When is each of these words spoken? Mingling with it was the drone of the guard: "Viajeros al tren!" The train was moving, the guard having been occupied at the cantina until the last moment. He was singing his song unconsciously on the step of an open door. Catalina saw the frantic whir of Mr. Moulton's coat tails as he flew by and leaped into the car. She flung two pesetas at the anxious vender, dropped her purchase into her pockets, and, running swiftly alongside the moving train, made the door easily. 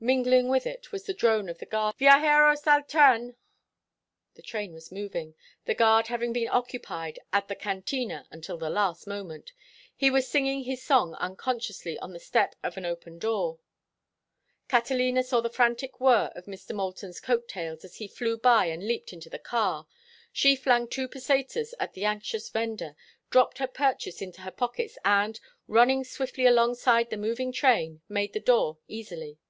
Mingling 0.00 0.46
with 0.46 0.64
it 0.64 0.92
was 0.92 1.06
the 1.06 1.12
drone 1.12 1.48
of 1.48 1.58
the 1.58 1.66
guard: 1.66 1.96
"Viajeros 1.98 2.68
al 2.68 2.82
tren!" 2.84 3.34
The 4.34 4.42
train 4.42 4.72
was 4.72 4.92
moving, 4.92 5.34
the 5.64 5.74
guard 5.74 6.06
having 6.06 6.32
been 6.32 6.46
occupied 6.50 7.18
at 7.32 7.48
the 7.48 7.56
cantina 7.56 8.24
until 8.30 8.56
the 8.58 8.70
last 8.70 9.08
moment. 9.08 9.52
He 9.96 10.08
was 10.08 10.28
singing 10.28 10.62
his 10.62 10.84
song 10.84 11.14
unconsciously 11.14 11.98
on 11.98 12.12
the 12.12 12.20
step 12.20 12.54
of 12.62 12.76
an 12.76 12.84
open 12.86 13.18
door. 13.18 13.58
Catalina 14.68 15.24
saw 15.24 15.40
the 15.40 15.50
frantic 15.50 15.98
whir 15.98 16.30
of 16.36 16.44
Mr. 16.44 16.72
Moulton's 16.76 17.18
coat 17.18 17.48
tails 17.48 17.84
as 17.84 17.96
he 17.96 18.06
flew 18.06 18.36
by 18.38 18.66
and 18.66 18.86
leaped 18.86 19.12
into 19.12 19.28
the 19.28 19.36
car. 19.40 19.88
She 20.32 20.54
flung 20.54 20.86
two 20.86 21.08
pesetas 21.08 21.74
at 21.80 21.94
the 21.94 22.04
anxious 22.04 22.48
vender, 22.50 22.94
dropped 23.30 23.58
her 23.58 23.66
purchase 23.66 24.22
into 24.22 24.42
her 24.42 24.52
pockets, 24.52 24.96
and, 25.04 25.40
running 25.66 26.04
swiftly 26.04 26.46
alongside 26.46 27.10
the 27.10 27.16
moving 27.16 27.50
train, 27.50 28.00
made 28.08 28.32
the 28.32 28.38
door 28.38 28.78
easily. 28.86 29.40